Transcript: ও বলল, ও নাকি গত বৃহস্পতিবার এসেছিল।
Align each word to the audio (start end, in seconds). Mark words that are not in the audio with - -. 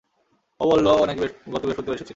ও 0.59 0.63
বলল, 0.71 0.85
ও 0.93 1.01
নাকি 1.05 1.19
গত 1.53 1.61
বৃহস্পতিবার 1.61 1.95
এসেছিল। 1.95 2.09